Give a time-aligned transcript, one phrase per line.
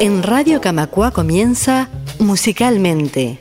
[0.00, 1.90] En Radio Camacua comienza
[2.20, 3.38] Musicalmente.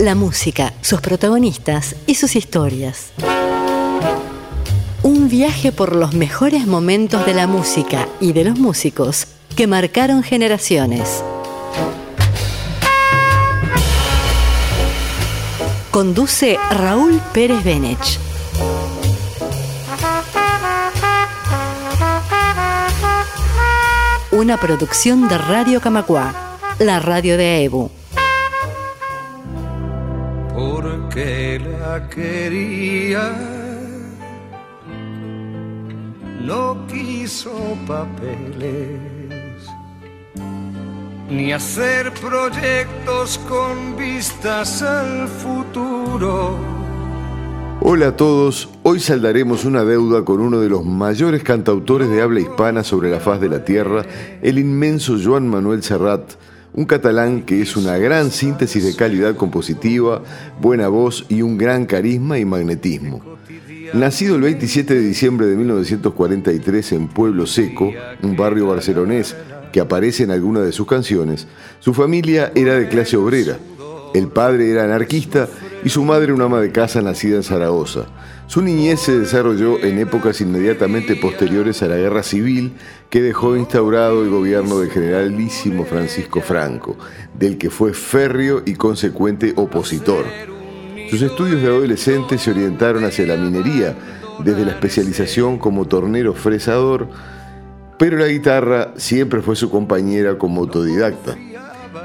[0.00, 3.12] La música, sus protagonistas y sus historias.
[5.04, 10.24] Un viaje por los mejores momentos de la música y de los músicos que marcaron
[10.24, 11.22] generaciones.
[15.92, 18.18] Conduce Raúl Pérez Benech.
[24.36, 27.90] Una producción de Radio Camacua, la radio de EBU.
[30.54, 33.32] Porque la quería,
[36.42, 39.70] no quiso papeles,
[41.30, 46.75] ni hacer proyectos con vistas al futuro
[47.80, 52.40] Hola a todos, hoy saldaremos una deuda con uno de los mayores cantautores de habla
[52.40, 54.04] hispana sobre la faz de la tierra,
[54.42, 56.32] el inmenso Joan Manuel Serrat,
[56.72, 60.22] un catalán que es una gran síntesis de calidad compositiva,
[60.60, 63.22] buena voz y un gran carisma y magnetismo.
[63.94, 67.92] Nacido el 27 de diciembre de 1943 en Pueblo Seco,
[68.22, 69.36] un barrio barcelonés
[69.72, 71.46] que aparece en alguna de sus canciones,
[71.80, 73.58] su familia era de clase obrera.
[74.14, 75.48] El padre era anarquista
[75.84, 78.06] y su madre una ama de casa nacida en Zaragoza.
[78.46, 82.72] Su niñez se desarrolló en épocas inmediatamente posteriores a la guerra civil
[83.10, 86.96] que dejó instaurado el gobierno del generalísimo Francisco Franco,
[87.38, 90.24] del que fue férreo y consecuente opositor.
[91.10, 93.96] Sus estudios de adolescente se orientaron hacia la minería,
[94.44, 97.08] desde la especialización como tornero fresador,
[97.98, 101.36] pero la guitarra siempre fue su compañera como autodidacta.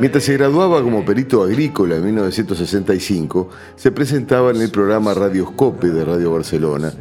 [0.02, 6.04] Mientras se graduaba como perito agrícola en 1965, se presentaba en el programa Radioscope de
[6.04, 6.92] Radio Barcelona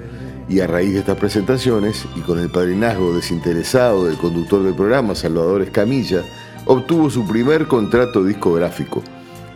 [0.51, 5.15] y a raíz de estas presentaciones y con el padrinazgo desinteresado del conductor del programa,
[5.15, 6.23] Salvador Escamilla,
[6.67, 9.03] obtuvo su primer contrato discográfico.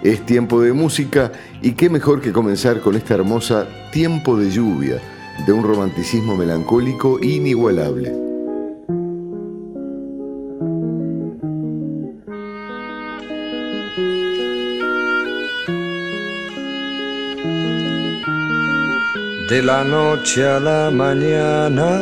[0.02, 5.02] Es tiempo de música y qué mejor que comenzar con esta hermosa Tiempo de lluvia,
[5.46, 8.33] de un romanticismo melancólico inigualable.
[19.48, 22.00] De la noche a la mañana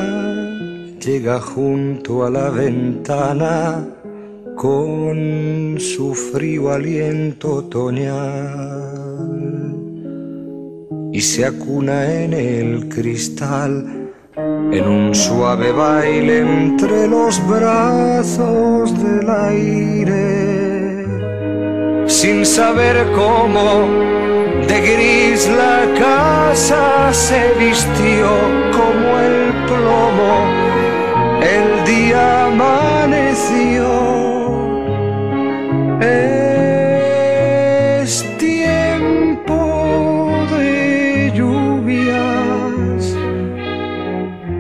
[1.00, 3.84] llega junto a la ventana
[4.54, 8.12] con su frío aliento otoñal
[11.12, 20.62] y se acuna en el cristal en un suave baile entre los brazos del aire
[22.06, 24.21] sin saber cómo
[24.68, 28.28] de gris la casa se vistió
[28.72, 30.46] como el plomo,
[31.42, 33.90] el día amaneció.
[36.00, 39.58] Es tiempo
[40.56, 43.16] de lluvias,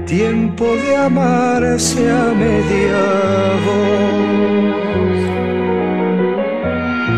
[0.06, 3.02] tiempo de amarse a media
[3.66, 5.18] voz,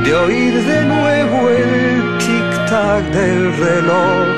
[0.04, 2.03] de oír de nuevo el
[2.84, 4.28] del reloj.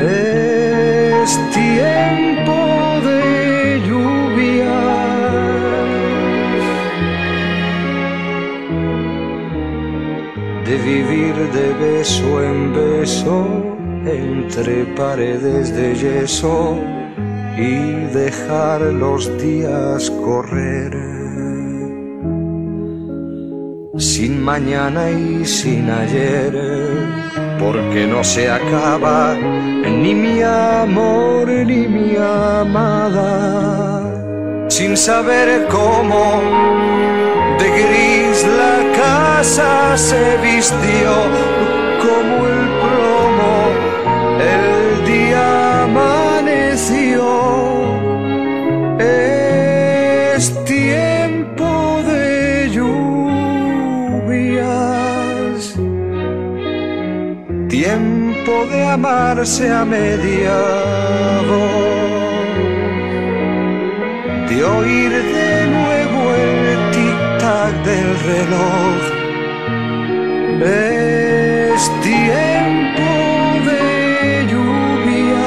[0.00, 2.58] Es tiempo
[3.08, 4.80] de lluvia.
[10.64, 13.36] De vivir de beso en beso
[14.06, 16.78] entre paredes de yeso
[17.56, 17.74] y
[18.14, 21.23] dejar los días correr
[24.14, 26.52] sin mañana y sin ayer,
[27.58, 33.32] porque no se acaba ni mi amor ni mi amada,
[34.68, 36.40] sin saber cómo
[37.58, 41.73] de gris la casa se vistió
[58.70, 60.56] de amarse a media
[64.48, 69.00] de oír de nuevo el tic-tac del reloj.
[70.62, 71.82] Es
[72.12, 73.10] tiempo
[73.68, 73.82] de
[74.52, 75.42] lluvias,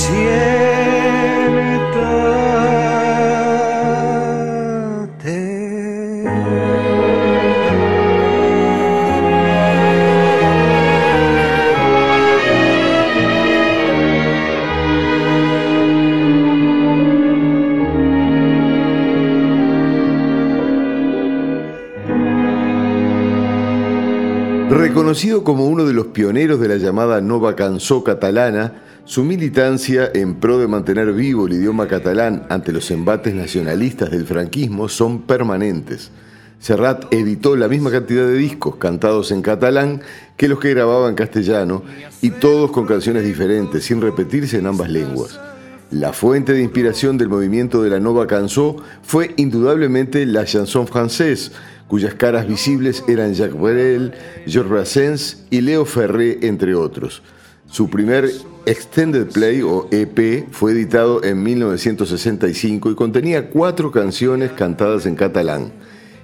[25.09, 28.75] Reconocido como uno de los pioneros de la llamada Nova Cançó catalana,
[29.07, 34.27] su militancia en pro de mantener vivo el idioma catalán ante los embates nacionalistas del
[34.27, 36.11] franquismo son permanentes.
[36.61, 40.03] Serrat editó la misma cantidad de discos cantados en catalán
[40.37, 41.85] que los que grababa en castellano
[42.21, 45.41] y todos con canciones diferentes, sin repetirse en ambas lenguas.
[45.91, 51.51] La fuente de inspiración del movimiento de la Nova Cançó fue indudablemente la chanson française,
[51.89, 54.13] cuyas caras visibles eran Jacques Brel,
[54.47, 57.23] Georges Brassens y Leo Ferré, entre otros.
[57.67, 58.31] Su primer
[58.67, 65.73] Extended Play o EP fue editado en 1965 y contenía cuatro canciones cantadas en catalán.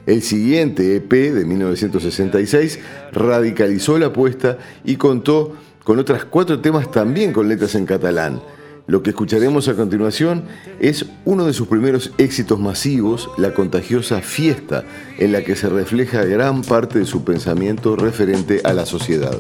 [0.07, 2.79] El siguiente EP de 1966
[3.13, 8.41] radicalizó la apuesta y contó con otras cuatro temas también con letras en catalán.
[8.87, 10.45] Lo que escucharemos a continuación
[10.79, 14.85] es uno de sus primeros éxitos masivos, la contagiosa fiesta,
[15.19, 19.39] en la que se refleja gran parte de su pensamiento referente a la sociedad.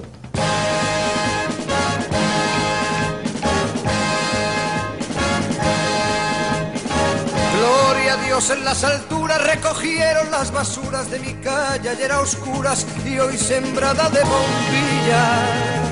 [7.59, 12.87] Gloria a Dios en las alturas, recogieron las basuras de mi calle, ayer a oscuras
[13.05, 15.85] y hoy sembrada de bombillas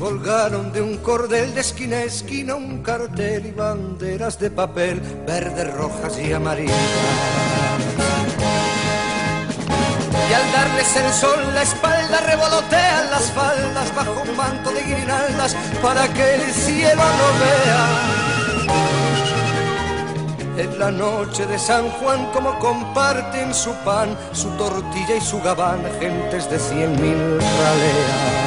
[0.00, 5.74] Colgaron de un cordel de esquina a esquina un cartel y banderas de papel, verdes,
[5.74, 6.74] rojas y amarillas.
[10.30, 15.54] Y al darles el sol la espalda revolotean las faldas bajo un manto de guirnaldas
[15.82, 17.86] para que el cielo no vea.
[20.64, 25.82] En la noche de San Juan como comparten su pan, su tortilla y su gabán,
[26.00, 28.40] gentes de cien mil raleas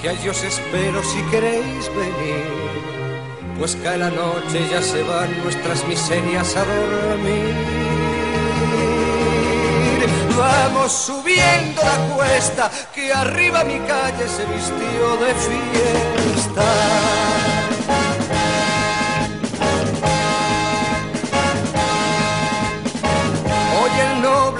[0.00, 2.46] que a os espero si queréis venir,
[3.58, 7.54] pues cae la noche, ya se van nuestras miserias a dormir.
[10.36, 17.39] Vamos subiendo la cuesta, que arriba mi calle se vistió de fiesta.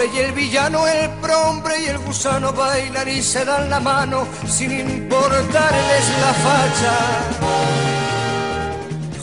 [0.07, 4.73] Y el villano, el prombre y el gusano bailan y se dan la mano sin
[4.73, 6.97] importarles la facha.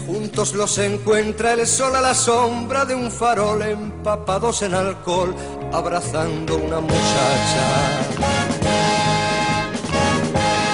[0.06, 5.36] Juntos los encuentra el sol a la sombra de un farol, empapados en alcohol,
[5.74, 7.64] abrazando una muchacha.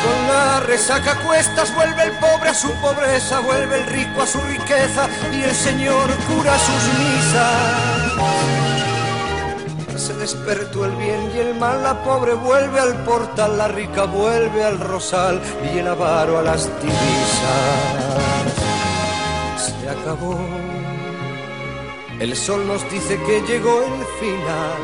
[0.04, 4.40] Con la resaca cuestas vuelve el pobre a su pobreza, vuelve el rico a su
[4.42, 8.03] riqueza y el Señor cura sus misas
[10.04, 14.62] se despertó el bien y el mal, la pobre vuelve al portal, la rica vuelve
[14.62, 17.00] al rosal y el avaro a las divisas.
[19.56, 20.38] Se acabó,
[22.20, 24.82] el sol nos dice que llegó el final.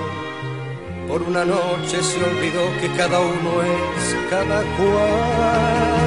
[1.10, 6.00] Por una noche se olvidó que cada uno es cada cual.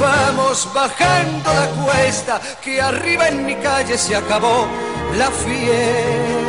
[0.00, 4.68] Vamos bajando la cuesta, que arriba en mi calle se acabó
[5.18, 6.41] la fiesta.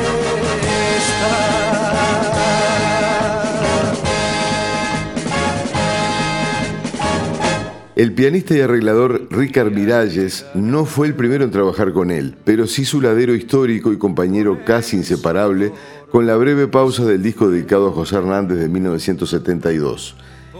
[8.03, 12.67] El pianista y arreglador Ricard Miralles no fue el primero en trabajar con él, pero
[12.67, 15.71] sí su ladero histórico y compañero casi inseparable
[16.11, 20.17] con la breve pausa del disco dedicado a José Hernández de 1972.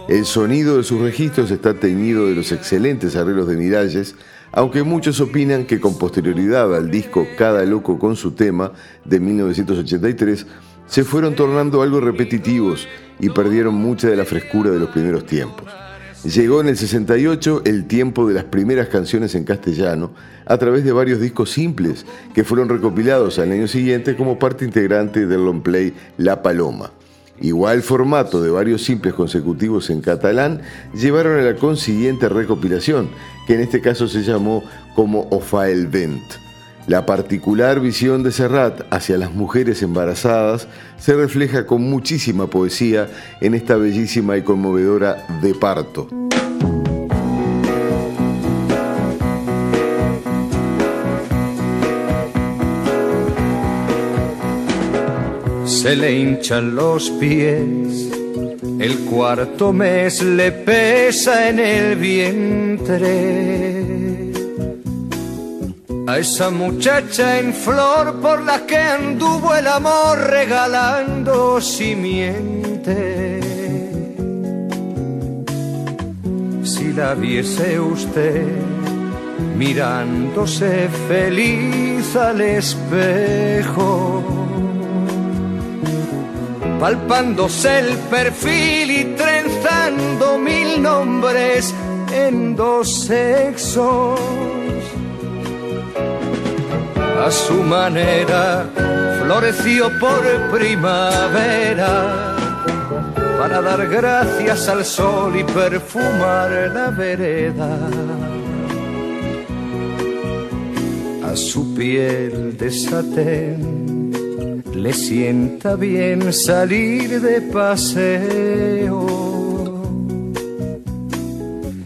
[0.08, 4.14] El sonido de sus registros está teñido de los excelentes arreglos de Miralles,
[4.56, 8.72] aunque muchos opinan que con posterioridad al disco Cada Loco con su tema
[9.04, 10.46] de 1983,
[10.86, 12.86] se fueron tornando algo repetitivos
[13.18, 15.66] y perdieron mucha de la frescura de los primeros tiempos.
[16.22, 20.12] Llegó en el 68 el tiempo de las primeras canciones en castellano
[20.46, 25.26] a través de varios discos simples que fueron recopilados al año siguiente como parte integrante
[25.26, 26.92] del long play La Paloma.
[27.40, 30.62] Igual formato de varios simples consecutivos en catalán
[30.94, 33.08] llevaron a la consiguiente recopilación,
[33.46, 34.62] que en este caso se llamó
[34.94, 35.88] como Ofa el.
[36.86, 43.08] La particular visión de Serrat hacia las mujeres embarazadas se refleja con muchísima poesía
[43.40, 46.23] en esta bellísima y conmovedora De Parto.
[55.84, 58.10] Se le hinchan los pies,
[58.80, 63.12] el cuarto mes le pesa en el vientre
[66.06, 73.42] a esa muchacha en flor por la que anduvo el amor regalando simiente.
[76.62, 78.46] Si la viese usted
[79.58, 84.43] mirándose feliz al espejo,
[86.84, 91.74] palpándose el perfil y trenzando mil nombres
[92.12, 94.20] en dos sexos.
[97.24, 98.66] A su manera
[99.18, 100.22] floreció por
[100.52, 102.36] primavera
[103.38, 107.78] para dar gracias al sol y perfumar la vereda.
[111.32, 113.83] A su piel de satén
[114.74, 119.06] le sienta bien salir de paseo.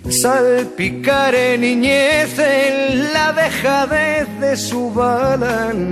[0.09, 5.89] Salpicar en niñez en la dejadez de su balanceo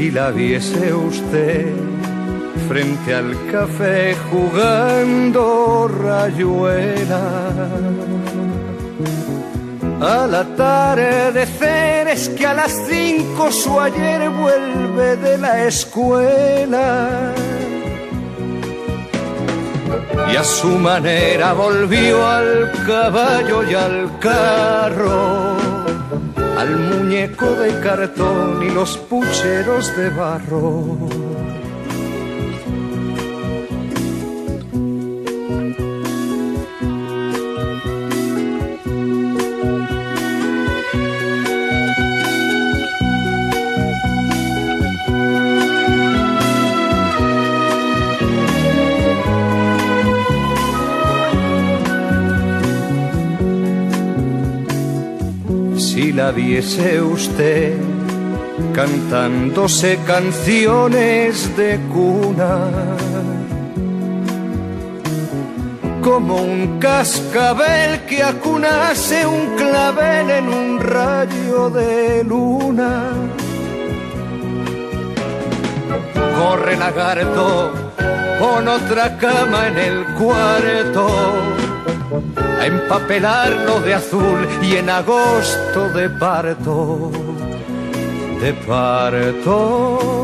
[0.00, 1.66] si la viese usted
[2.66, 7.22] frente al café jugando rayuela.
[10.00, 17.34] Al atardecer es que a las cinco su ayer vuelve de la escuela.
[20.32, 25.70] Y a su manera volvió al caballo y al carro
[26.60, 31.29] al muñeco de cartón y los pucheros de barro.
[56.30, 57.76] Viese usted
[58.74, 62.70] cantándose canciones de cuna.
[66.02, 73.12] Como un cascabel que acunase un clavel en un rayo de luna.
[76.38, 77.72] Corre lagarto
[78.38, 81.08] con otra cama en el cuarto
[82.60, 87.10] a empapelarlo de azul y en agosto de parto,
[88.40, 90.19] de parto.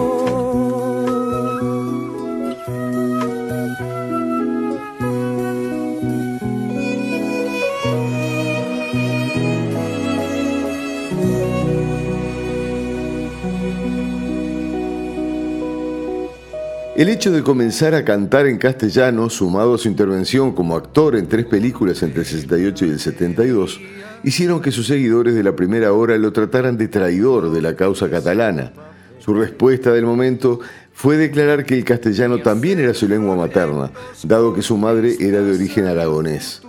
[16.97, 21.27] El hecho de comenzar a cantar en castellano, sumado a su intervención como actor en
[21.27, 23.81] tres películas entre el 68 y el 72,
[24.25, 28.09] hicieron que sus seguidores de la primera hora lo trataran de traidor de la causa
[28.09, 28.73] catalana.
[29.19, 30.61] Su respuesta del momento
[30.95, 33.91] fue declarar que el castellano también era su lengua materna,
[34.23, 36.66] dado que su madre era de origen aragonés.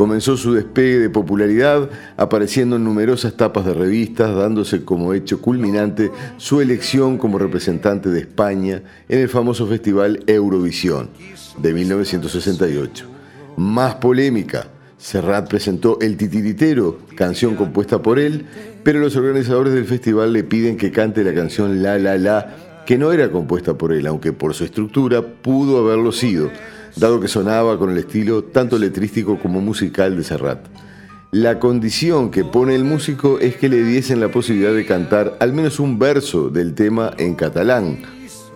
[0.00, 6.10] Comenzó su despegue de popularidad apareciendo en numerosas tapas de revistas, dándose como hecho culminante
[6.38, 8.80] su elección como representante de España
[9.10, 11.10] en el famoso festival Eurovisión
[11.58, 13.04] de 1968.
[13.58, 18.46] Más polémica, Serrat presentó El Titiritero, canción compuesta por él,
[18.82, 22.96] pero los organizadores del festival le piden que cante la canción La La La, que
[22.96, 26.50] no era compuesta por él, aunque por su estructura pudo haberlo sido
[26.96, 30.66] dado que sonaba con el estilo tanto letrístico como musical de Serrat.
[31.32, 35.52] La condición que pone el músico es que le diesen la posibilidad de cantar al
[35.52, 38.02] menos un verso del tema en catalán,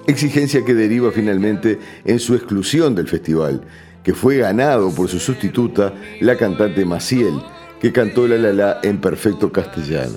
[0.09, 3.63] exigencia que deriva finalmente en su exclusión del festival,
[4.03, 7.41] que fue ganado por su sustituta, la cantante Maciel,
[7.81, 10.17] que cantó La La La en perfecto castellano.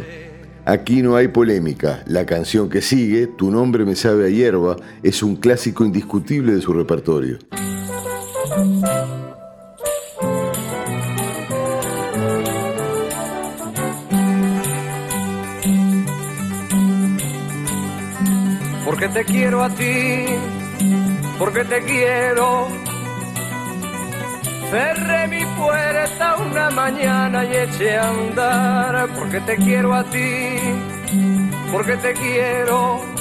[0.66, 5.22] Aquí no hay polémica, la canción que sigue, Tu nombre me sabe a hierba, es
[5.22, 7.38] un clásico indiscutible de su repertorio.
[18.86, 20.26] Porque te quiero a ti,
[21.38, 22.68] porque te quiero.
[24.70, 30.58] Cerré mi puerta una mañana y eché a andar, porque te quiero a ti,
[31.72, 33.17] porque te quiero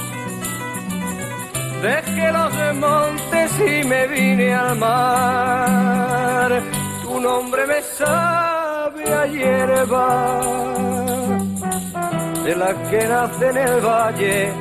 [1.83, 6.63] Dejé los montes y me vine al mar.
[7.03, 10.41] Tu nombre me sabe a hierba,
[12.45, 14.53] de la que nace en el valle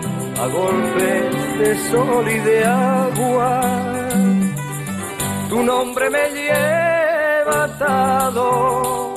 [0.41, 3.61] a golpes de sol y de agua.
[5.49, 9.15] Tu nombre me lleva atado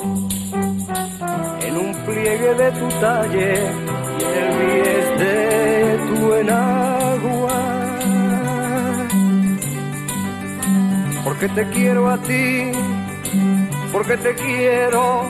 [1.66, 3.54] en un pliegue de tu talle
[4.18, 6.97] y en el bies de tu enagua.
[11.40, 12.72] Porque te quiero a ti,
[13.92, 15.22] porque te quiero.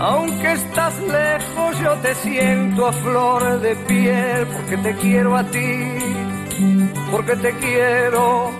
[0.00, 5.94] Aunque estás lejos, yo te siento a flor de piel, porque te quiero a ti,
[7.12, 8.50] porque te quiero.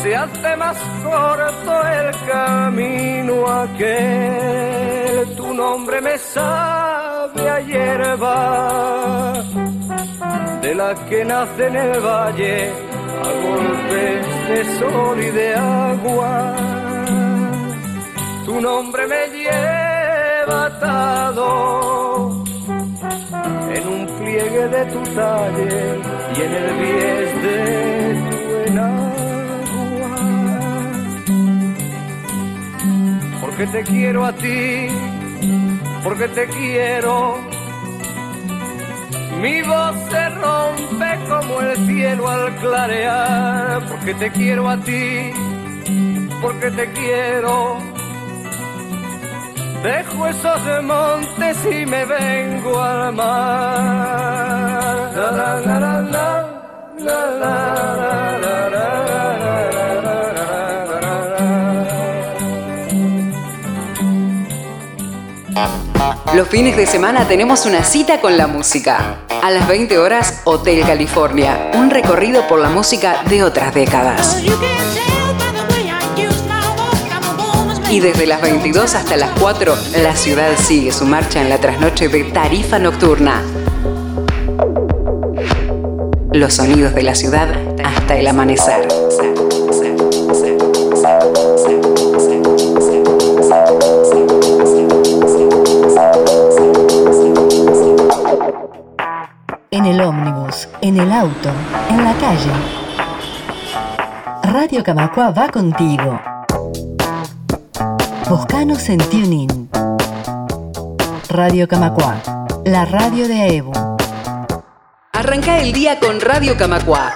[0.00, 9.42] Se hace más corto el camino aquel, tu nombre me sabe a hierba,
[10.62, 16.54] de la que nace en el valle a golpes de sol y de agua.
[18.44, 22.44] Tu nombre me lleva atado
[23.74, 26.00] en un pliegue de tu talle
[26.36, 27.58] y en el bies de
[28.30, 28.38] tu
[28.70, 30.14] enagua.
[33.40, 34.88] Porque te quiero a ti,
[36.04, 37.45] porque te quiero
[39.40, 45.32] mi voz se rompe como el cielo al clarear, porque te quiero a ti,
[46.40, 47.78] porque te quiero.
[49.82, 53.56] Dejo esos montes y me vengo al mar.
[66.34, 69.25] Los fines de semana tenemos una cita con la música.
[69.46, 74.42] A las 20 horas, Hotel California, un recorrido por la música de otras décadas.
[77.88, 82.08] Y desde las 22 hasta las 4, la ciudad sigue su marcha en la trasnoche
[82.08, 83.40] de Tarifa Nocturna.
[86.32, 87.46] Los sonidos de la ciudad
[87.84, 88.88] hasta el amanecer.
[100.96, 101.50] En el auto,
[101.90, 102.50] en la calle.
[104.42, 106.18] Radio Camacua va contigo.
[108.30, 109.68] Buscanos en TuneIn.
[111.28, 112.22] Radio Camacua,
[112.64, 113.72] la radio de AEBU.
[115.12, 117.12] Arranca el día con Radio Camacua.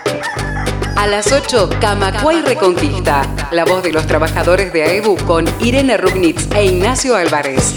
[0.97, 3.23] A las 8, Camacua y Reconquista.
[3.51, 7.75] La voz de los trabajadores de AEBU con Irene Rugnitz e Ignacio Álvarez.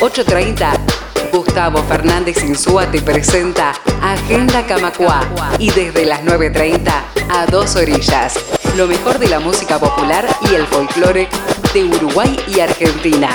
[0.00, 0.99] 8.30,
[1.32, 5.22] Gustavo Fernández Insúa te presenta Agenda Camacua
[5.58, 6.90] y desde las 9.30
[7.30, 8.34] a dos orillas.
[8.76, 11.28] Lo mejor de la música popular y el folclore
[11.72, 13.30] de Uruguay y Argentina.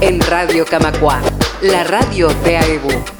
[0.00, 1.20] En Radio Camacua,
[1.62, 3.15] la radio de AEBU.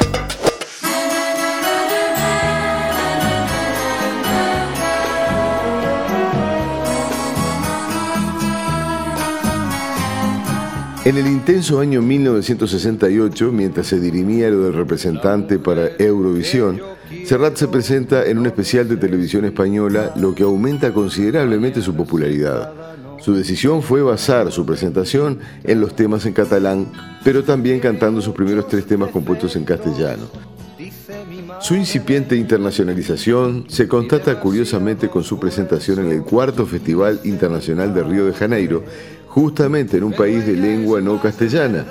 [11.07, 16.81] En el intenso año 1968, mientras se dirimía lo del representante para Eurovisión,
[17.25, 22.73] Serrat se presenta en un especial de televisión española, lo que aumenta considerablemente su popularidad.
[23.21, 26.89] Su decisión fue basar su presentación en los temas en catalán,
[27.23, 30.25] pero también cantando sus primeros tres temas compuestos en castellano.
[31.61, 38.03] Su incipiente internacionalización se constata curiosamente con su presentación en el cuarto Festival Internacional de
[38.03, 38.85] Río de Janeiro,
[39.37, 41.85] justamente en un país de lengua no castellana.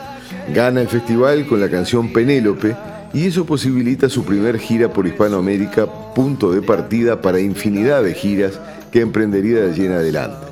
[0.52, 2.76] Gana el festival con la canción Penélope
[3.14, 8.60] y eso posibilita su primer gira por Hispanoamérica, punto de partida para infinidad de giras
[8.92, 10.48] que emprendería de allí en adelante.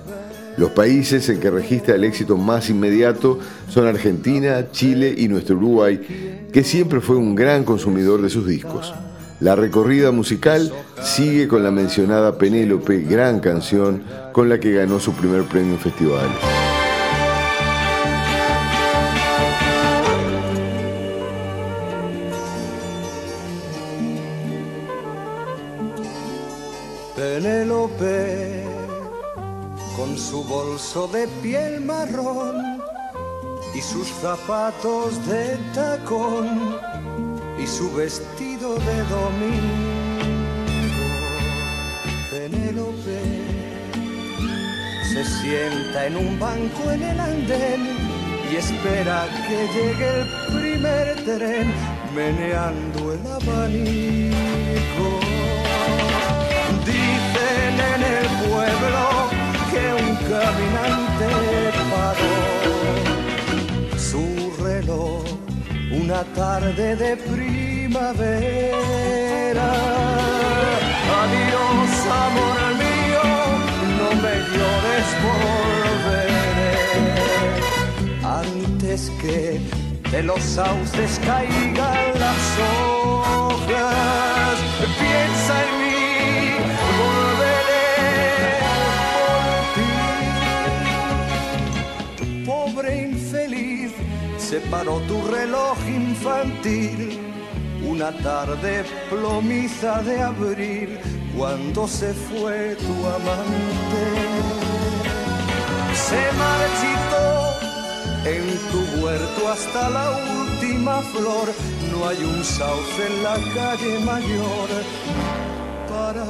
[0.56, 6.48] Los países en que registra el éxito más inmediato son Argentina, Chile y nuestro Uruguay,
[6.54, 8.94] que siempre fue un gran consumidor de sus discos.
[9.40, 15.12] La recorrida musical sigue con la mencionada Penélope, gran canción con la que ganó su
[15.14, 16.30] primer premio en festival.
[30.94, 32.80] De piel marrón
[33.74, 36.78] y sus zapatos de tacón
[37.60, 40.28] y su vestido de domingo.
[42.30, 43.22] Penélope
[45.12, 47.98] se sienta en un banco en el andén
[48.52, 51.74] y espera que llegue el primer tren
[52.16, 55.08] meneando el abanico.
[56.86, 59.33] Dicen en el pueblo
[59.74, 61.30] que un caminante
[61.92, 62.38] paró
[63.98, 64.26] su
[64.64, 65.24] reloj
[65.92, 68.44] una tarde de primavera.
[71.22, 71.92] Adiós,
[72.26, 73.26] amor mío,
[74.00, 76.76] no me llores, volveré
[78.44, 79.40] antes que
[80.12, 82.73] de los sauces caigan las hojas.
[94.74, 97.00] Paró tu reloj infantil.
[97.94, 100.90] Una tarde plomiza de abril,
[101.38, 104.04] cuando se fue tu amante.
[106.08, 107.28] Se marchitó
[108.36, 110.08] en tu huerto hasta la
[110.42, 111.48] última flor.
[111.92, 114.70] No hay un sauce en la calle mayor
[115.92, 116.28] para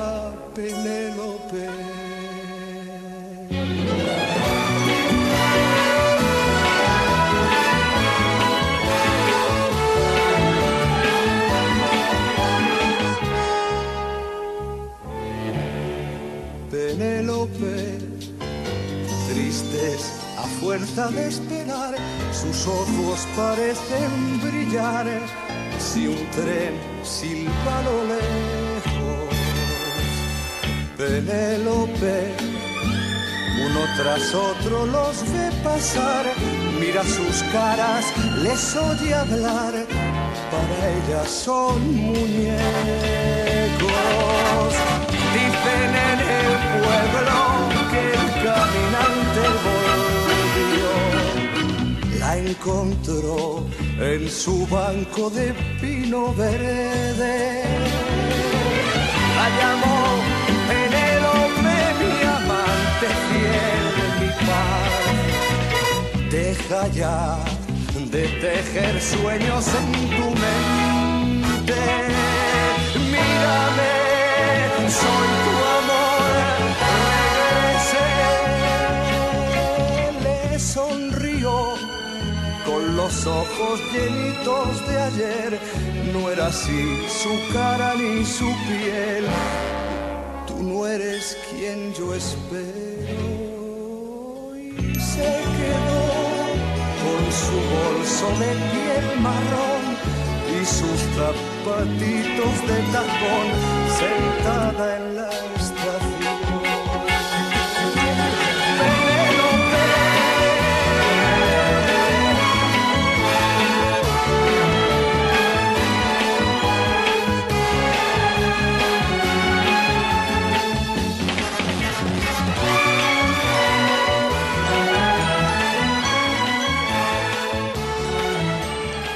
[0.55, 2.03] Penélope.
[19.27, 21.95] Tristes a fuerza de esperar,
[22.31, 25.05] sus ojos parecen brillar
[25.77, 29.35] si un tren silba a lo lejos.
[30.97, 32.33] Penélope,
[33.65, 36.25] uno tras otro los ve pasar,
[36.79, 38.05] mira sus caras,
[38.41, 39.73] les oye hablar,
[40.51, 42.93] para ellas son muñecos.
[46.83, 47.39] En el pueblo
[47.91, 50.91] que el caminante volvió,
[52.19, 53.37] la encontró
[53.99, 57.63] en su banco de pino verde.
[59.37, 59.97] La llamó
[60.67, 63.85] Penélope, mi amante fiel,
[64.19, 64.93] mi paz.
[66.31, 67.19] Deja ya
[68.11, 71.81] de tejer sueños en tu mente.
[73.11, 73.93] Mírame,
[74.89, 75.82] soy tu amor,
[82.83, 85.59] con los ojos llenitos de ayer.
[86.13, 89.25] No era así su cara ni su piel.
[90.47, 93.23] Tú no eres quien yo espero.
[94.55, 96.05] Y se quedó
[97.03, 99.83] con su bolso de piel marrón
[100.55, 103.47] y sus zapatitos de tacón
[103.99, 105.29] sentada en la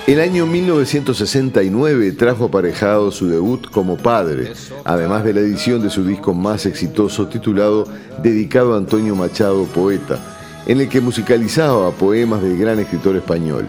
[0.07, 4.53] El año 1969 trajo aparejado su debut como padre,
[4.85, 7.85] además de la edición de su disco más exitoso titulado
[8.23, 10.17] Dedicado a Antonio Machado, poeta,
[10.65, 13.67] en el que musicalizaba poemas del gran escritor español.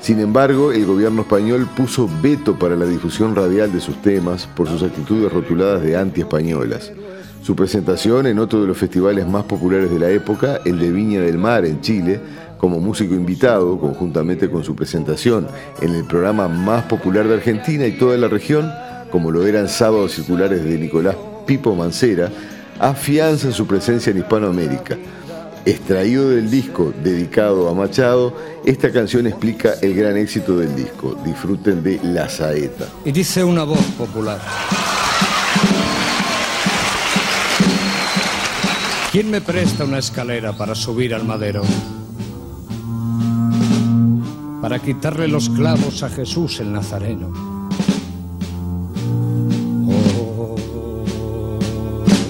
[0.00, 4.68] Sin embargo, el gobierno español puso veto para la difusión radial de sus temas por
[4.68, 6.92] sus actitudes rotuladas de anti-españolas.
[7.42, 11.20] Su presentación en otro de los festivales más populares de la época, el de Viña
[11.22, 12.20] del Mar en Chile,
[12.62, 15.48] como músico invitado, conjuntamente con su presentación
[15.80, 18.72] en el programa más popular de Argentina y toda la región,
[19.10, 22.30] como lo eran Sábados Circulares de Nicolás Pipo Mancera,
[22.78, 24.96] afianza su presencia en Hispanoamérica.
[25.64, 28.32] Extraído del disco dedicado a Machado,
[28.64, 31.18] esta canción explica el gran éxito del disco.
[31.24, 32.86] Disfruten de La Saeta.
[33.04, 34.38] Y dice una voz popular.
[39.10, 41.64] ¿Quién me presta una escalera para subir al madero?
[44.62, 47.32] Para quitarle los clavos a Jesús el Nazareno.
[49.88, 50.54] Oh,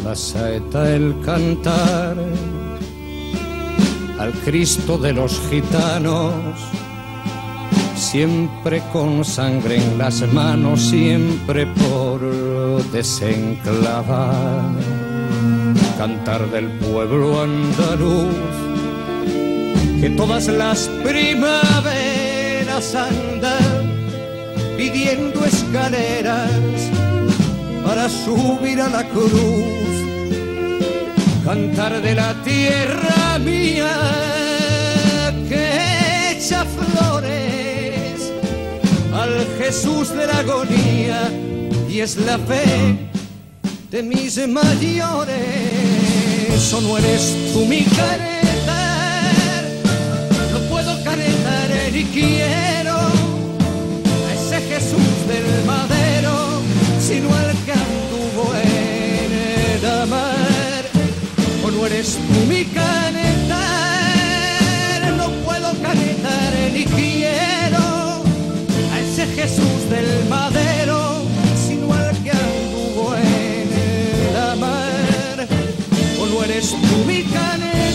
[0.03, 2.16] la saeta, el cantar
[4.18, 6.33] al Cristo de los gitanos,
[7.97, 12.21] siempre con sangre en las manos, siempre por
[12.92, 14.71] desenclavar,
[15.99, 18.33] cantar del pueblo andaluz,
[20.01, 22.02] que todas las primaveras
[22.90, 23.57] anda
[24.77, 26.51] pidiendo escaleras
[27.85, 29.95] para subir a la cruz
[31.45, 33.95] cantar de la tierra mía
[35.49, 38.33] que echa flores
[39.14, 41.31] al Jesús de la agonía
[41.88, 42.99] y es la fe
[43.90, 45.31] de mis mayores.
[46.75, 49.64] O no eres tú mi caretar,
[50.53, 52.62] no puedo caretar ni quiero
[55.28, 56.61] Del madero,
[57.00, 60.85] sino al anduvo en el mar
[61.64, 63.62] o no eres tú mi canetar,
[65.16, 68.22] no puedo canetar ni quiero
[68.92, 71.22] a ese Jesús del madero,
[71.66, 73.70] sino al que anduvo en
[74.35, 75.46] la mar,
[76.20, 77.91] o no eres tú mi canetar.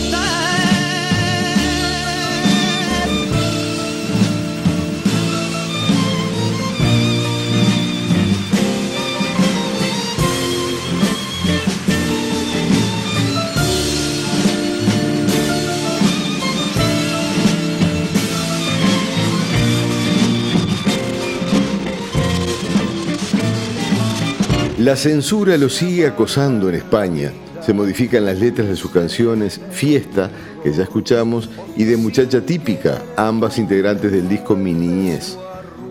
[24.88, 27.30] La censura lo sigue acosando en España.
[27.60, 30.30] Se modifican las letras de sus canciones Fiesta,
[30.64, 35.36] que ya escuchamos, y de Muchacha Típica, ambas integrantes del disco Mi Niñez.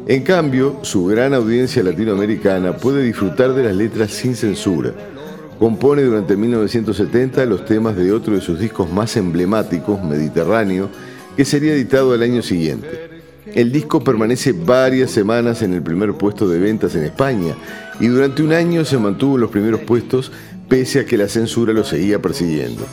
[0.08, 4.94] En cambio, su gran audiencia latinoamericana puede disfrutar de las letras sin censura.
[5.60, 10.90] Compone durante 1970 los temas de otro de sus discos más emblemáticos, Mediterráneo,
[11.36, 13.12] que sería editado al año siguiente.
[13.54, 17.56] El disco permanece varias semanas en el primer puesto de ventas en España
[18.00, 20.32] y durante un año se mantuvo en los primeros puestos
[20.68, 22.86] pese a que la censura lo seguía persiguiendo.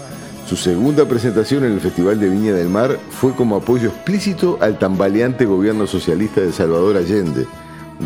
[0.48, 4.78] Su segunda presentación en el Festival de Viña del Mar fue como apoyo explícito al
[4.78, 7.46] tambaleante gobierno socialista de Salvador Allende.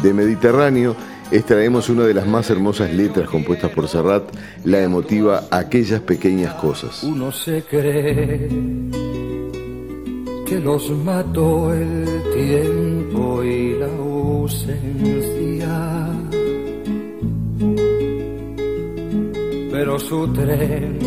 [0.03, 0.95] De Mediterráneo
[1.31, 4.23] extraemos una de las más hermosas letras compuestas por Serrat,
[4.65, 7.03] la emotiva Aquellas pequeñas cosas.
[7.03, 8.49] Uno se cree
[10.47, 15.69] que los mató el tiempo y la ausencia.
[19.79, 20.99] Pero su tren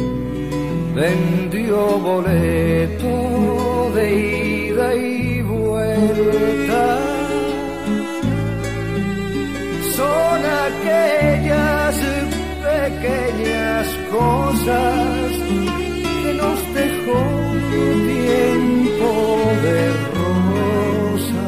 [0.95, 4.05] vendió boleto de
[4.69, 6.99] ida y vuelta.
[9.97, 11.95] Son aquellas
[12.63, 15.31] pequeñas cosas
[16.23, 17.21] que nos dejó
[18.15, 19.09] tiempo
[19.65, 19.79] de
[21.11, 21.43] rosas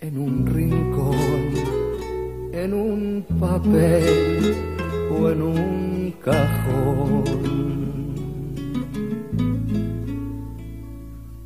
[0.00, 1.50] en un rincón,
[2.52, 4.75] en un papel
[5.10, 7.24] o en un cajón.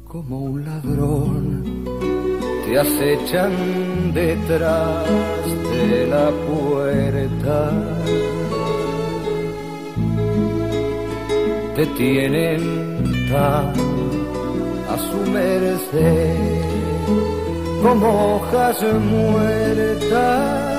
[0.05, 1.65] Como un ladrón
[2.67, 3.53] te acechan
[4.13, 5.07] detrás
[5.73, 7.71] de la puerta
[11.81, 12.61] te tienen
[13.31, 13.73] tan
[14.93, 16.61] a su merced
[17.83, 20.70] como hojas muertas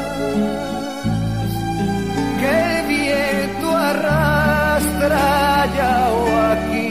[5.63, 6.87] allá o aquí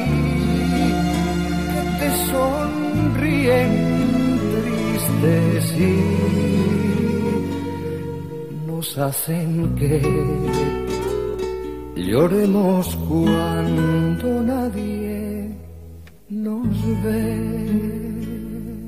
[0.75, 3.73] que te sonríen
[4.57, 5.97] tristes y
[8.67, 9.95] nos hacen que
[12.11, 15.55] Lloremos cuando nadie
[16.29, 16.67] nos
[17.05, 17.61] ve.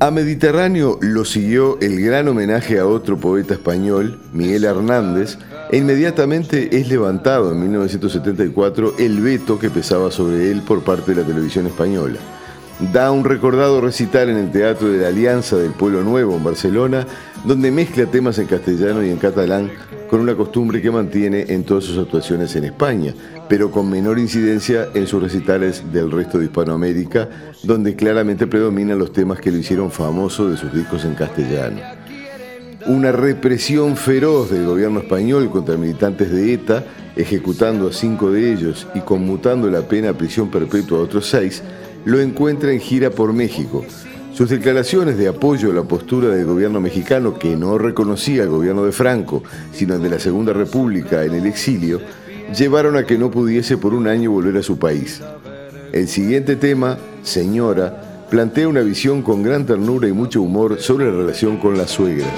[0.00, 5.38] A Mediterráneo lo siguió el gran homenaje a otro poeta español, Miguel Hernández,
[5.72, 11.22] e inmediatamente es levantado en 1974 el veto que pesaba sobre él por parte de
[11.22, 12.18] la televisión española.
[12.92, 17.06] Da un recordado recital en el Teatro de la Alianza del Pueblo Nuevo en Barcelona,
[17.44, 19.70] donde mezcla temas en castellano y en catalán
[20.10, 23.14] con una costumbre que mantiene en todas sus actuaciones en España,
[23.48, 27.30] pero con menor incidencia en sus recitales del resto de Hispanoamérica,
[27.62, 32.01] donde claramente predominan los temas que lo hicieron famoso de sus discos en castellano.
[32.86, 38.88] Una represión feroz del gobierno español contra militantes de ETA, ejecutando a cinco de ellos
[38.94, 41.62] y conmutando la pena a prisión perpetua a otros seis,
[42.04, 43.84] lo encuentra en gira por México,
[44.32, 48.84] sus declaraciones de apoyo a la postura del gobierno mexicano, que no reconocía al gobierno
[48.84, 52.00] de Franco, sino el de la Segunda República en el exilio,
[52.56, 55.20] llevaron a que no pudiese por un año volver a su país.
[55.92, 61.18] El siguiente tema, Señora, plantea una visión con gran ternura y mucho humor sobre la
[61.18, 62.32] relación con las suegras.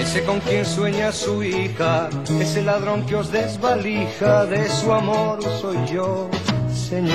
[0.00, 2.10] Ese con quien sueña su hija,
[2.40, 6.28] ese ladrón que os desvalija, de su amor soy yo,
[6.74, 7.14] señora.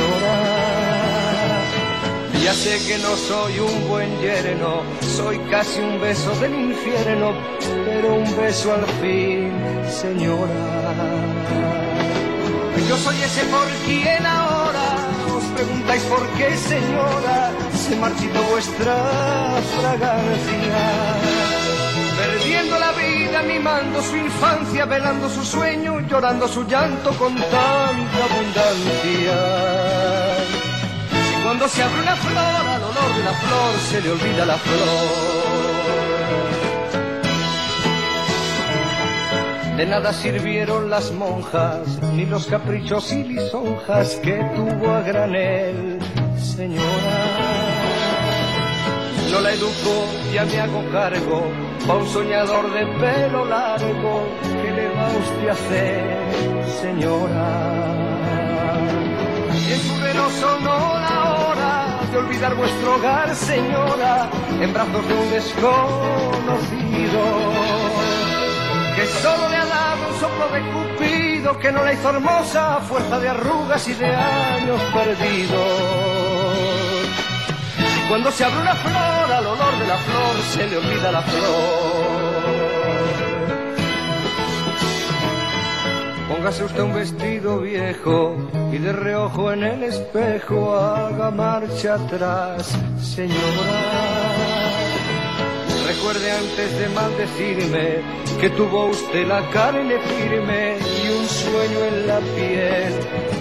[2.42, 7.34] Ya sé que no soy un buen yerno, soy casi un beso del infierno,
[7.86, 9.52] pero un beso al fin,
[9.90, 11.85] señora.
[12.88, 14.88] Yo soy ese por quien ahora
[15.36, 18.96] os preguntáis por qué, señora, se marchitó vuestra
[19.80, 21.56] fragancia
[22.18, 29.38] perdiendo la vida, mimando su infancia, velando su sueño, llorando su llanto con tanta abundancia.
[31.40, 34.58] Y cuando se abre una flor, al olor de la flor se le olvida la
[34.58, 35.35] flor.
[39.78, 46.00] De nada sirvieron las monjas, ni los caprichos y lisonjas que tuvo a granel,
[46.38, 47.46] señora
[49.36, 51.52] yo la educo, ya me hago cargo,
[51.90, 54.30] va un soñador de pelo largo,
[54.62, 57.96] ¿qué le va usted a hacer, señora?
[59.74, 64.30] En su reloj sonó la hora de olvidar vuestro hogar, señora,
[64.62, 67.20] en brazos de un desconocido,
[68.96, 72.82] que solo le ha dado un soplo de cupido, que no la hizo hermosa a
[72.82, 76.36] fuerza de arrugas y de años perdidos
[78.08, 82.36] cuando se abre una flor al olor de la flor se le olvida la flor.
[86.30, 88.36] Póngase usted un vestido viejo
[88.72, 94.45] y de reojo en el espejo haga marcha atrás, señora.
[95.96, 98.02] Recuerde antes de maldecirme
[98.40, 102.94] que tuvo usted la carne firme y un sueño en la piel,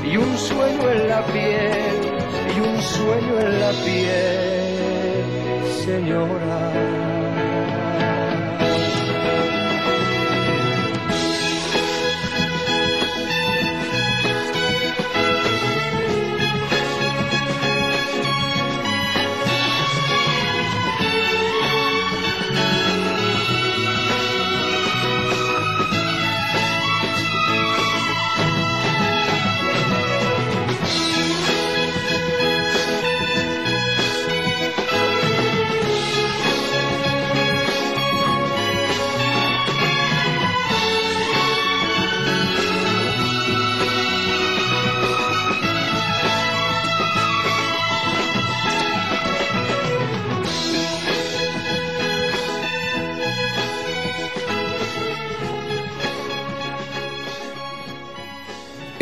[0.04, 2.12] y un sueño en la piel,
[2.56, 5.24] y un sueño en la piel,
[5.84, 6.93] señora.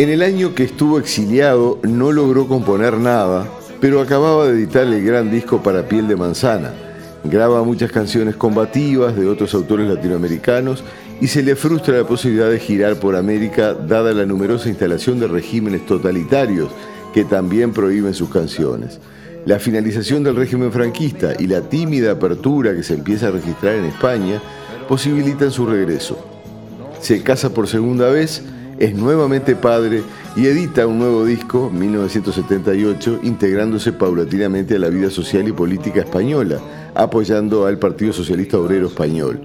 [0.02, 3.48] En el año que estuvo exiliado no logró componer nada,
[3.80, 6.72] pero acababa de editar el gran disco para Piel de Manzana.
[7.22, 10.82] Graba muchas canciones combativas de otros autores latinoamericanos
[11.20, 15.28] y se le frustra la posibilidad de girar por América dada la numerosa instalación de
[15.28, 16.72] regímenes totalitarios
[17.14, 18.98] que también prohíben sus canciones.
[19.46, 23.84] La finalización del régimen franquista y la tímida apertura que se empieza a registrar en
[23.84, 24.42] España
[24.88, 26.18] posibilitan su regreso.
[27.00, 28.42] Se casa por segunda vez
[28.82, 30.02] es nuevamente padre
[30.34, 36.60] y edita un nuevo disco, 1978, integrándose paulatinamente a la vida social y política española,
[36.92, 39.40] apoyando al Partido Socialista Obrero Español.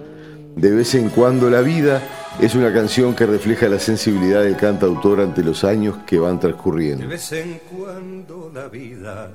[0.56, 2.02] De vez en cuando la vida
[2.42, 7.04] es una canción que refleja la sensibilidad del cantautor ante los años que van transcurriendo.
[7.04, 9.30] De vez en cuando la vida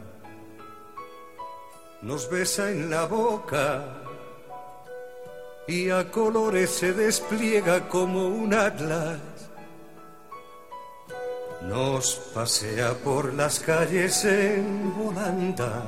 [2.03, 3.85] nos besa en la boca
[5.69, 9.21] y a colores se despliega como un atlas
[11.69, 15.85] nos pasea por las calles en volandas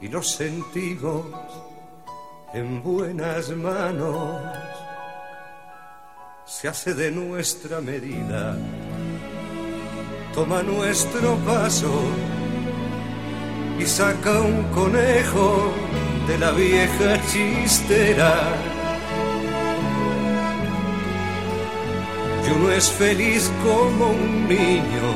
[0.00, 1.26] y nos sentimos
[2.54, 4.40] en buenas manos.
[6.46, 8.56] Se hace de nuestra medida,
[10.34, 11.92] toma nuestro paso
[13.78, 15.72] y saca un conejo
[16.26, 18.79] de la vieja chistera
[22.50, 25.08] y uno es feliz como un niño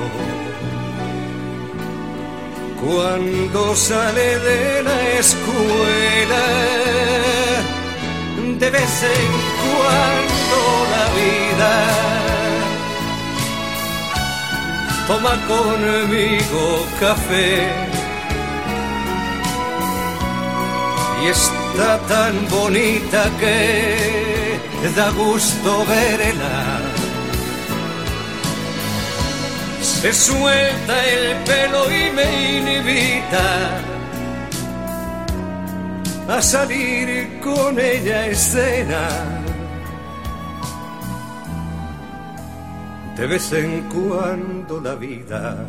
[2.85, 6.45] cuando sale de la escuela.
[8.59, 9.33] De vez en
[9.65, 10.59] cuando
[10.95, 11.75] la vida
[15.09, 17.69] toma conmigo café
[21.23, 24.25] y está tan bonita que
[24.97, 26.74] da gusto verla
[30.05, 33.81] se suelta el pelo y me invita
[36.29, 39.09] a salir con ella escena.
[43.17, 45.65] De vez en cuando la vida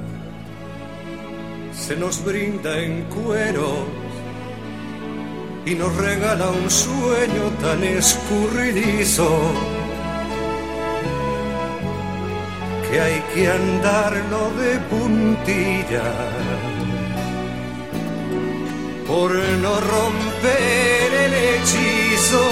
[1.72, 3.86] se nos brinda en cueros
[5.66, 9.75] y nos regala un sueño tan escurridizo
[12.94, 16.04] hay que andarlo de puntilla
[19.08, 22.46] por no romper el hechizo.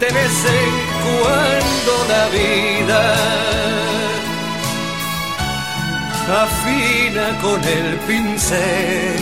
[0.00, 0.74] De vez en
[1.06, 3.02] cuando la vida
[6.44, 9.16] afina con el pincel.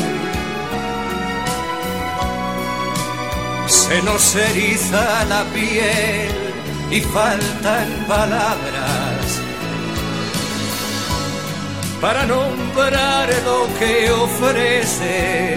[3.67, 6.44] Se nos eriza la piel
[6.95, 9.41] y faltan palabras
[12.01, 15.57] para nombrar lo que ofrece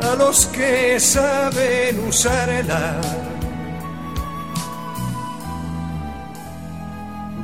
[0.00, 3.00] a los que saben usarla.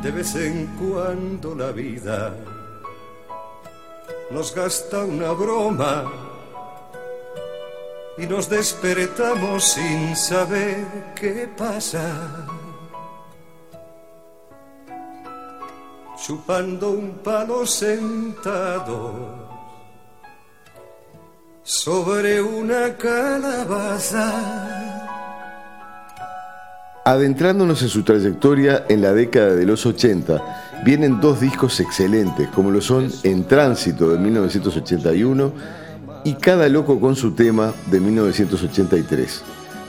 [0.04, 2.32] De vez en cuando la vida
[4.30, 6.25] nos gasta una broma
[8.18, 12.46] y nos despertamos sin saber qué pasa.
[16.24, 19.46] Chupando un palo sentado
[21.62, 24.32] sobre una calabaza.
[27.04, 32.70] Adentrándonos en su trayectoria en la década de los 80, vienen dos discos excelentes, como
[32.70, 35.85] lo son En Tránsito de 1981
[36.26, 39.44] y Cada Loco con su tema de 1983.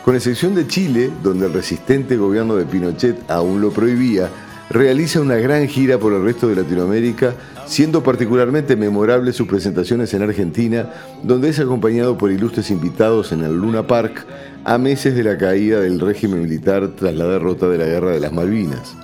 [0.06, 4.30] Con excepción de Chile, donde el resistente gobierno de Pinochet aún lo prohibía,
[4.70, 7.34] realiza una gran gira por el resto de Latinoamérica,
[7.66, 10.88] siendo particularmente memorables sus presentaciones en Argentina,
[11.24, 14.24] donde es acompañado por ilustres invitados en el Luna Park
[14.64, 18.20] a meses de la caída del régimen militar tras la derrota de la Guerra de
[18.20, 18.96] las Malvinas.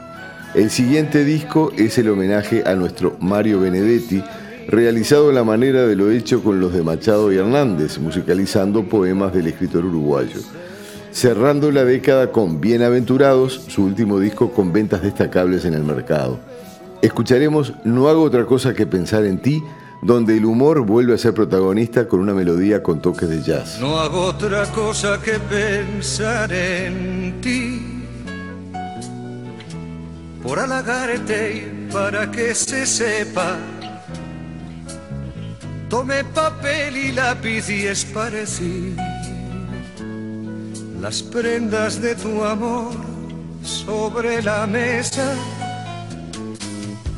[0.54, 4.24] El siguiente disco es el homenaje a nuestro Mario Benedetti,
[4.68, 9.34] realizado de la manera de lo hecho con los de Machado y Hernández, musicalizando poemas
[9.34, 10.40] del escritor uruguayo
[11.14, 16.40] cerrando la década con Bienaventurados, su último disco con ventas destacables en el mercado.
[17.02, 19.64] Escucharemos No hago otra cosa que pensar en ti,
[20.02, 23.80] donde el humor vuelve a ser protagonista con una melodía con toques de jazz.
[23.80, 28.04] No hago otra cosa que pensar en ti,
[30.42, 33.58] por halagarte y para que se sepa.
[35.94, 38.96] Tome papel y lápiz y esparecí
[41.00, 42.94] las prendas de tu amor
[43.62, 45.36] sobre la mesa.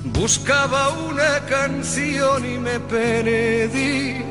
[0.03, 4.21] Buscaba una canción y me perdí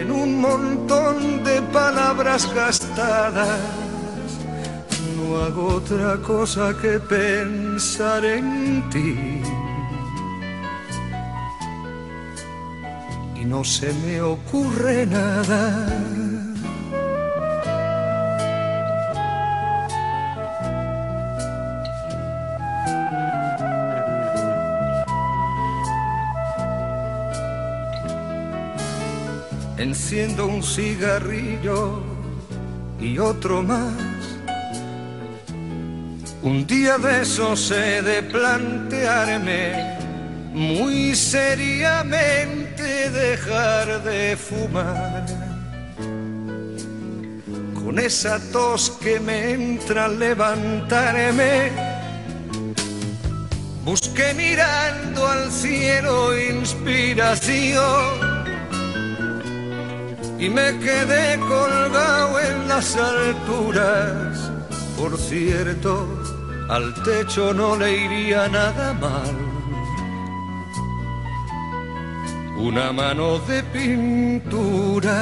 [0.00, 3.60] en un montón de palabras gastadas.
[5.14, 9.55] No hago otra cosa que pensar en ti.
[13.40, 15.86] Y no se me ocurre nada
[29.86, 32.02] enciendo un cigarrillo
[33.00, 33.92] y otro más.
[36.42, 39.98] Un día de esos he de plantearme
[40.52, 42.65] muy seriamente
[43.10, 45.26] dejar de fumar.
[47.74, 51.70] Con esa tos que me entra al levantarme,
[53.84, 58.36] busqué mirando al cielo inspiración
[60.38, 64.50] y me quedé colgado en las alturas.
[64.98, 66.06] Por cierto,
[66.68, 69.45] al techo no le iría nada mal.
[72.58, 75.18] Una mano de pintura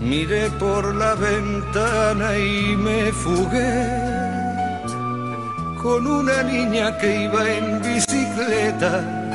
[0.00, 4.08] Miré por la ventana y me fugué
[5.82, 9.27] con una niña que iba en bicicleta.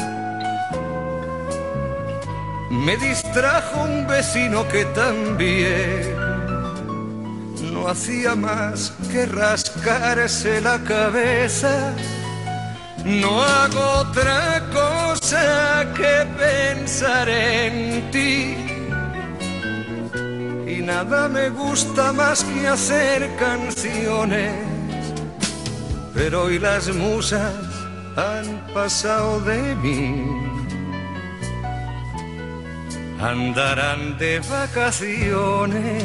[2.74, 6.16] Me distrajo un vecino que también
[7.72, 11.94] no hacía más que rascarse la cabeza.
[13.06, 18.64] No hago otra cosa que pensar en ti
[20.86, 24.54] nada me gusta más que hacer canciones,
[26.14, 27.54] pero hoy las musas
[28.16, 30.53] han pasado de mí.
[33.24, 36.04] Andarán de vacaciones.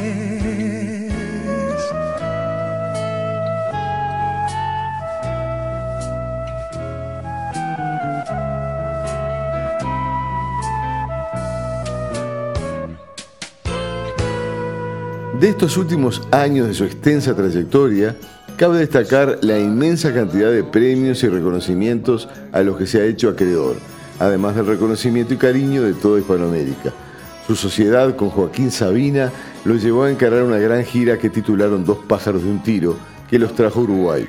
[15.41, 18.15] De estos últimos años de su extensa trayectoria,
[18.55, 23.27] cabe destacar la inmensa cantidad de premios y reconocimientos a los que se ha hecho
[23.27, 23.75] acreedor,
[24.19, 26.93] además del reconocimiento y cariño de toda Hispanoamérica.
[27.49, 29.31] Su sociedad con Joaquín Sabina
[29.65, 32.95] lo llevó a encarar una gran gira que titularon Dos pájaros de un tiro,
[33.27, 34.27] que los trajo a Uruguay.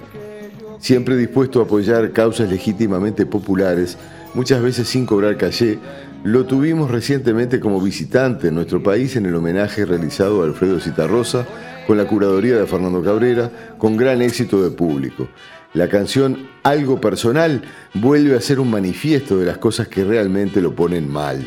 [0.79, 3.99] Siempre dispuesto a apoyar causas legítimamente populares,
[4.33, 5.79] muchas veces sin cobrar calle,
[6.25, 11.47] lo tuvimos recientemente como visitante en nuestro país en el homenaje realizado a Alfredo Citarrosa
[11.87, 15.29] con la curaduría de Fernando Cabrera, con gran éxito de público.
[15.75, 17.61] La canción Algo Personal
[17.93, 21.45] vuelve a ser un manifiesto de las cosas que realmente lo ponen mal.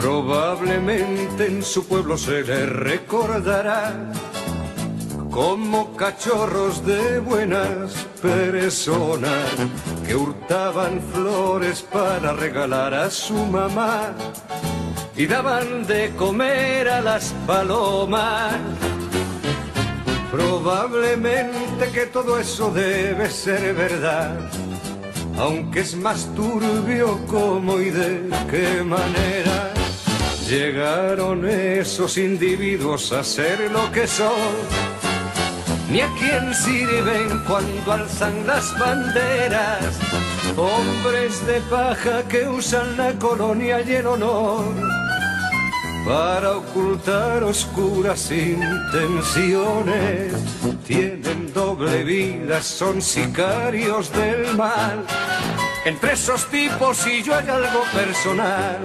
[0.00, 4.12] Probablemente en su pueblo se le recordará
[5.28, 9.42] como cachorros de buenas personas
[10.06, 14.12] que hurtaban flores para regalar a su mamá
[15.16, 18.54] y daban de comer a las palomas.
[20.30, 24.38] Probablemente que todo eso debe ser verdad,
[25.36, 29.72] aunque es más turbio cómo y de qué manera
[30.48, 34.32] llegaron esos individuos a ser lo que son
[35.90, 39.98] ni a quién sirven cuando alzan las banderas.
[40.56, 44.64] Hombres de paja que usan la colonia y el honor
[46.06, 50.32] para ocultar oscuras intenciones.
[50.86, 55.04] Tienen doble vida, son sicarios del mal.
[55.84, 58.78] Entre esos tipos y yo hay algo personal.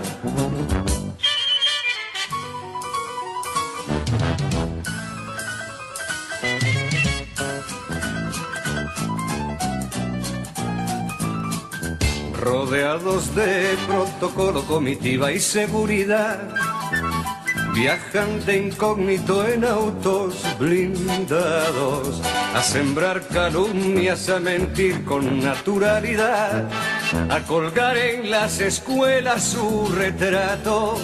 [12.44, 16.50] Rodeados de protocolo, comitiva y seguridad.
[17.74, 22.22] Viajan de incógnito en autos blindados,
[22.54, 26.70] a sembrar calumnias, a mentir con naturalidad,
[27.30, 30.98] a colgar en las escuelas su retrato.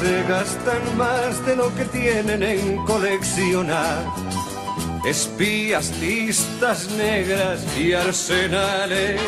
[0.00, 4.29] Se gastan más de lo que tienen en coleccionar
[5.04, 9.20] espías, listas negras y arsenales.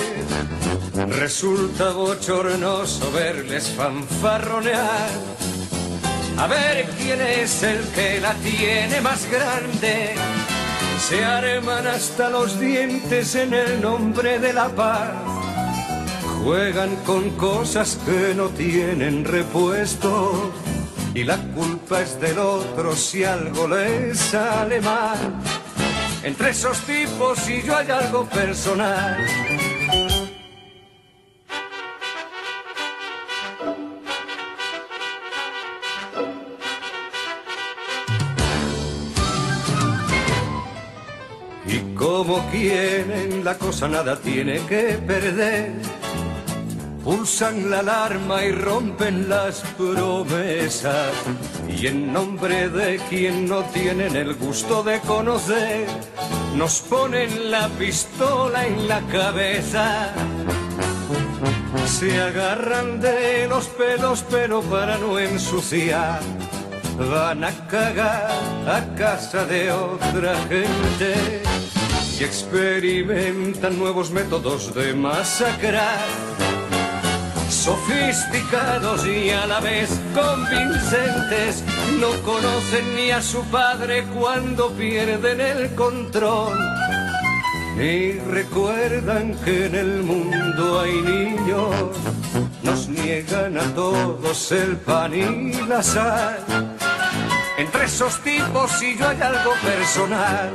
[1.19, 5.11] Resulta bochornoso verles fanfarronear.
[6.39, 10.15] A ver quién es el que la tiene más grande.
[10.99, 15.11] Se arman hasta los dientes en el nombre de la paz.
[16.45, 20.53] Juegan con cosas que no tienen repuesto.
[21.15, 25.62] Y la culpa es del otro si algo les sale mal
[26.23, 29.27] entre esos tipos y yo hay algo personal.
[41.67, 45.92] Y como quieren, la cosa nada tiene que perder.
[47.05, 51.13] Pulsan la alarma y rompen las promesas.
[51.69, 55.89] Y en nombre de quien no tienen el gusto de conocer,
[56.55, 60.15] nos ponen la pistola en la cabeza.
[61.87, 66.21] Se agarran de los pelos pero para no ensuciar,
[67.11, 68.31] van a cagar
[68.69, 71.43] a casa de otra gente.
[72.21, 76.42] Y experimentan nuevos métodos de masacrar
[77.53, 81.63] sofisticados y a la vez convincentes,
[82.01, 86.59] no conocen ni a su padre cuando pierden el control.
[87.77, 91.97] Ni recuerdan que en el mundo hay niños,
[92.63, 96.77] nos niegan a todos el pan y la sal.
[97.59, 100.53] Entre esos tipos y yo hay algo personal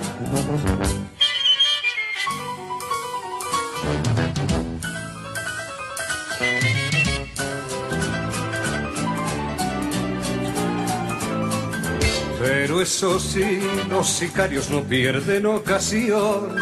[12.78, 13.60] Pero eso sí,
[13.90, 16.56] los sicarios no pierden ocasión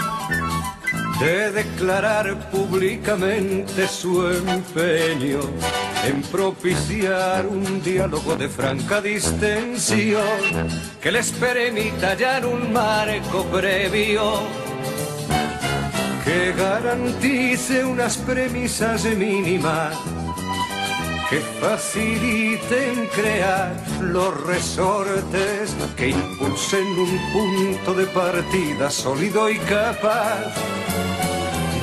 [1.19, 5.41] de declarar públicamente su empeño
[6.05, 10.21] en propiciar un diálogo de franca distensión.
[11.01, 14.39] Que les permita hallar un marco previo
[16.23, 19.97] que garantice unas premisas mínimas
[21.29, 30.53] que faciliten crear los resortes que impulsen un punto de partida sólido y capaz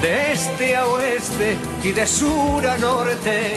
[0.01, 3.55] de este a oeste y de sur a norte,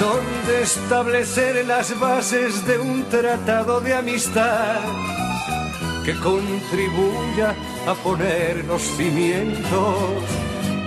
[0.00, 4.80] donde establecer las bases de un tratado de amistad
[6.04, 7.54] que contribuya
[7.86, 10.45] a poner los cimientos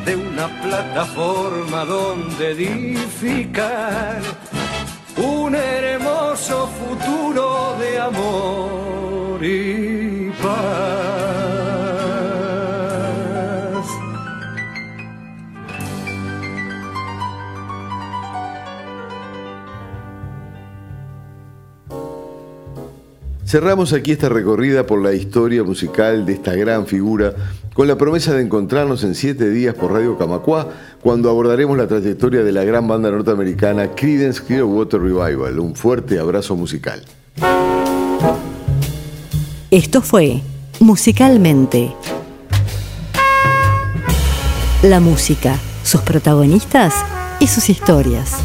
[0.09, 4.19] de una plataforma donde edificar
[5.17, 11.59] un hermoso futuro de amor y paz.
[23.45, 27.35] Cerramos aquí esta recorrida por la historia musical de esta gran figura
[27.73, 30.69] con la promesa de encontrarnos en siete días por Radio Camacua
[31.01, 35.59] cuando abordaremos la trayectoria de la gran banda norteamericana Creedence Clearwater Revival.
[35.59, 37.01] Un fuerte abrazo musical.
[39.71, 40.41] Esto fue
[40.79, 41.93] Musicalmente.
[44.81, 46.93] La música, sus protagonistas
[47.39, 48.37] y sus historias.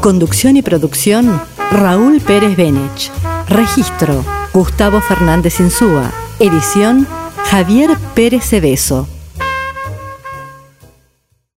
[0.00, 1.40] Conducción y producción,
[1.70, 3.12] Raúl Pérez Benech.
[3.48, 6.10] Registro, Gustavo Fernández Insúa.
[6.40, 7.06] Edición,
[7.50, 9.08] Javier Pérez Cebeso.